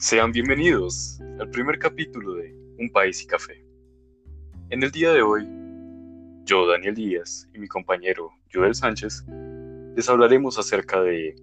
[0.00, 3.62] Sean bienvenidos al primer capítulo de Un País y Café.
[4.70, 5.46] En el día de hoy,
[6.46, 9.26] yo, Daniel Díaz, y mi compañero Joel Sánchez,
[9.94, 11.36] les hablaremos acerca de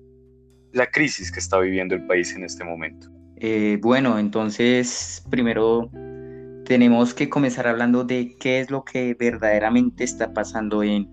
[0.73, 3.11] la crisis que está viviendo el país en este momento.
[3.35, 5.91] Eh, bueno, entonces primero
[6.65, 11.07] tenemos que comenzar hablando de qué es lo que verdaderamente está pasando en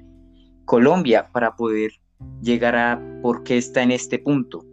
[0.65, 1.91] Colombia para poder
[2.41, 4.65] llegar a por qué está en este punto.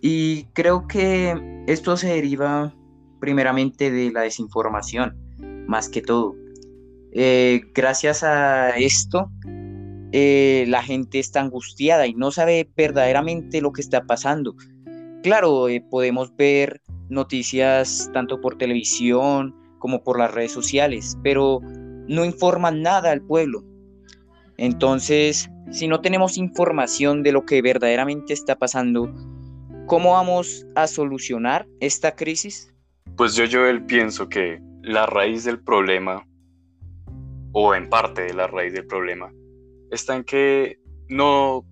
[0.00, 2.74] Y creo que esto se deriva
[3.20, 5.16] primeramente de la desinformación,
[5.66, 6.34] más que todo.
[7.12, 9.30] Eh, gracias a esto,
[10.12, 14.54] eh, la gente está angustiada y no sabe verdaderamente lo que está pasando.
[15.22, 21.60] Claro, eh, podemos ver noticias tanto por televisión como por las redes sociales, pero
[22.08, 23.64] no informan nada al pueblo.
[24.56, 29.12] Entonces, si no tenemos información de lo que verdaderamente está pasando,
[29.88, 32.72] ¿cómo vamos a solucionar esta crisis?
[33.16, 36.24] Pues yo, Joel, pienso que la raíz del problema,
[37.52, 39.32] o en parte de la raíz del problema,
[39.90, 41.64] está en que no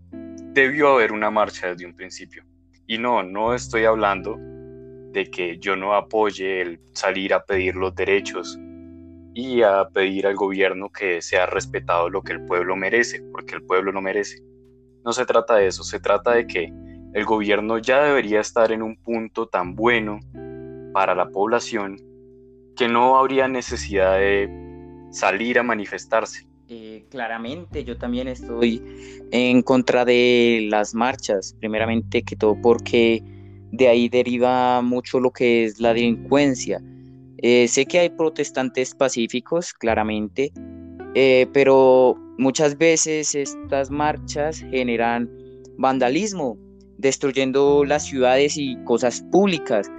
[0.54, 2.42] debió haber una marcha desde un principio.
[2.86, 4.38] Y no, no estoy hablando
[5.12, 8.58] de que yo no apoye el salir a pedir los derechos
[9.34, 13.62] y a pedir al gobierno que sea respetado lo que el pueblo merece, porque el
[13.62, 14.42] pueblo no merece.
[15.04, 16.72] No se trata de eso, se trata de que
[17.16, 20.20] el gobierno ya debería estar en un punto tan bueno
[20.92, 21.96] para la población
[22.76, 24.50] que no habría necesidad de
[25.12, 26.46] salir a manifestarse.
[26.68, 28.82] Eh, claramente yo también estoy
[29.30, 33.22] en contra de las marchas, primeramente que todo porque
[33.72, 36.82] de ahí deriva mucho lo que es la delincuencia.
[37.38, 40.52] Eh, sé que hay protestantes pacíficos, claramente,
[41.14, 45.30] eh, pero muchas veces estas marchas generan
[45.78, 46.58] vandalismo,
[46.98, 49.90] destruyendo las ciudades y cosas públicas.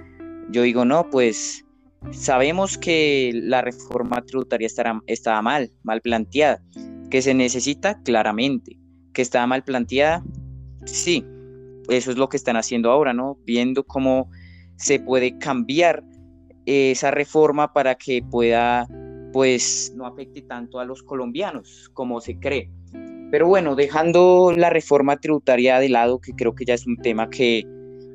[0.50, 1.64] Yo digo, no, pues
[2.12, 4.68] Sabemos que la reforma tributaria
[5.06, 6.62] estaba mal, mal planteada,
[7.10, 8.78] que se necesita claramente,
[9.12, 10.24] que estaba mal planteada,
[10.84, 11.24] sí,
[11.88, 13.38] eso es lo que están haciendo ahora, ¿no?
[13.44, 14.30] Viendo cómo
[14.76, 16.04] se puede cambiar
[16.66, 18.86] esa reforma para que pueda,
[19.32, 22.70] pues, no afecte tanto a los colombianos como se cree.
[23.30, 27.28] Pero bueno, dejando la reforma tributaria de lado, que creo que ya es un tema
[27.28, 27.64] que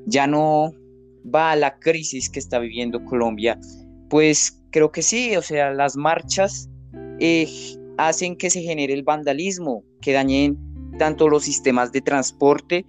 [0.07, 0.73] ya no
[1.33, 3.59] va a la crisis que está viviendo Colombia,
[4.09, 6.67] pues creo que sí, o sea, las marchas
[7.19, 7.47] eh,
[7.97, 10.57] hacen que se genere el vandalismo, que dañen
[10.97, 12.85] tanto los sistemas de transporte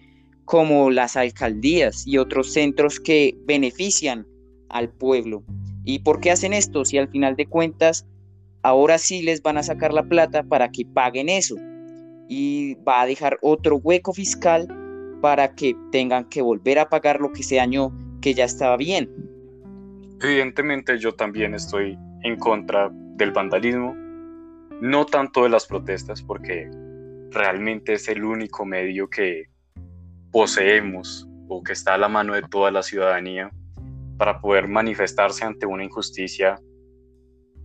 [0.46, 4.26] como las alcaldías y otros centros que benefician
[4.70, 5.44] al pueblo.
[5.84, 6.86] ¿Y por qué hacen esto?
[6.86, 8.06] Si al final de cuentas
[8.62, 11.56] ahora sí les van a sacar la plata para que paguen eso
[12.28, 14.68] y va a dejar otro hueco fiscal
[15.20, 19.10] para que tengan que volver a pagar lo que se dañó que ya estaba bien.
[20.20, 23.94] Evidentemente yo también estoy en contra del vandalismo,
[24.80, 26.70] no tanto de las protestas, porque
[27.30, 29.44] realmente es el único medio que
[30.30, 33.50] poseemos o que está a la mano de toda la ciudadanía
[34.16, 36.58] para poder manifestarse ante una injusticia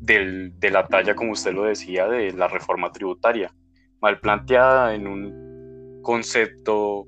[0.01, 3.53] de la talla, como usted lo decía, de la reforma tributaria,
[4.01, 7.07] mal planteada en un concepto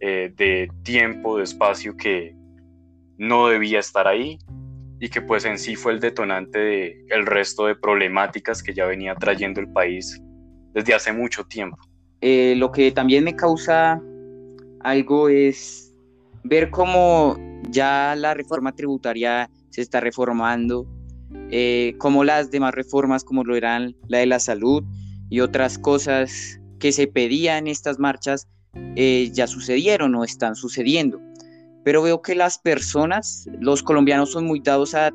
[0.00, 2.34] eh, de tiempo, de espacio que
[3.16, 4.38] no debía estar ahí
[5.00, 8.86] y que pues en sí fue el detonante de el resto de problemáticas que ya
[8.86, 10.20] venía trayendo el país
[10.72, 11.78] desde hace mucho tiempo.
[12.20, 14.00] Eh, lo que también me causa
[14.80, 15.94] algo es
[16.42, 17.36] ver cómo
[17.70, 20.86] ya la reforma tributaria se está reformando,
[21.50, 24.84] eh, como las demás reformas como lo eran la de la salud
[25.30, 28.48] y otras cosas que se pedían en estas marchas
[28.96, 31.20] eh, ya sucedieron o están sucediendo
[31.84, 35.12] pero veo que las personas, los colombianos son muy dados a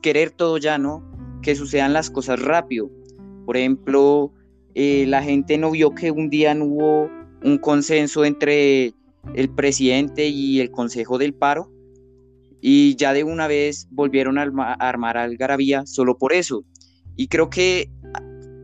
[0.00, 1.04] querer todo ya, ¿no?
[1.42, 2.90] Que sucedan las cosas rápido.
[3.44, 4.32] Por ejemplo,
[4.74, 7.10] eh, la gente no vio que un día hubo
[7.44, 8.94] un consenso entre
[9.34, 11.70] el presidente y el Consejo del Paro
[12.62, 16.64] y ya de una vez volvieron a, armar algarabía solo por eso.
[17.14, 17.90] Y creo que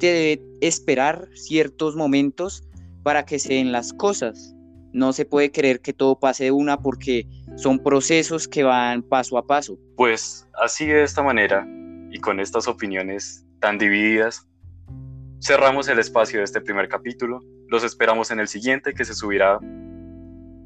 [0.03, 2.69] te debe esperar ciertos momentos
[3.05, 4.53] para que se den las cosas.
[4.93, 9.39] No se puede creer que todo pase de una porque son procesos que van paso
[9.39, 9.79] a paso.
[9.97, 11.65] Pues así de esta manera
[12.11, 14.45] y con estas opiniones tan divididas,
[15.41, 17.41] cerramos el espacio de este primer capítulo.
[17.69, 19.61] Los esperamos en el siguiente que se subirá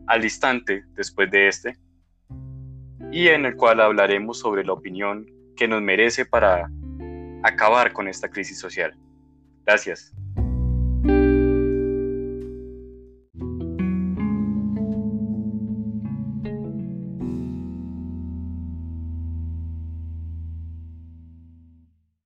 [0.06, 1.76] al instante después de este
[3.12, 6.70] y en el cual hablaremos sobre la opinión que nos merece para
[7.42, 8.96] acabar con esta crisis social.
[9.66, 10.12] Gracias.